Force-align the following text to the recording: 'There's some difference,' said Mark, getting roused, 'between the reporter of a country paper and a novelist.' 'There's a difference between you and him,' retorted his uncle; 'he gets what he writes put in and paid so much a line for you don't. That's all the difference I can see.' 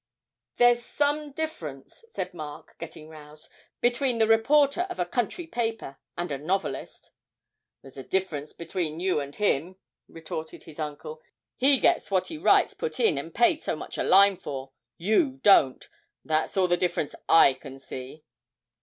'There's 0.55 0.83
some 0.83 1.31
difference,' 1.31 2.03
said 2.09 2.33
Mark, 2.33 2.75
getting 2.79 3.07
roused, 3.07 3.49
'between 3.81 4.17
the 4.17 4.25
reporter 4.25 4.87
of 4.89 4.97
a 4.97 5.05
country 5.05 5.45
paper 5.45 5.99
and 6.17 6.31
a 6.31 6.39
novelist.' 6.39 7.11
'There's 7.83 7.97
a 7.99 8.03
difference 8.03 8.51
between 8.51 8.99
you 8.99 9.19
and 9.19 9.35
him,' 9.35 9.75
retorted 10.07 10.63
his 10.63 10.79
uncle; 10.79 11.21
'he 11.55 11.79
gets 11.79 12.09
what 12.09 12.25
he 12.29 12.39
writes 12.39 12.73
put 12.73 12.99
in 12.99 13.15
and 13.19 13.35
paid 13.35 13.61
so 13.61 13.75
much 13.75 13.95
a 13.95 14.03
line 14.03 14.37
for 14.37 14.71
you 14.97 15.33
don't. 15.43 15.87
That's 16.25 16.57
all 16.57 16.67
the 16.67 16.77
difference 16.77 17.13
I 17.29 17.53
can 17.53 17.77
see.' 17.77 18.23